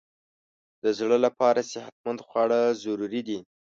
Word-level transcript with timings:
د 0.83 0.85
زړه 0.99 1.17
لپاره 1.25 1.67
صحتمند 1.73 2.19
خواړه 2.27 2.59
ضروري 2.83 3.21
دي. 3.27 3.39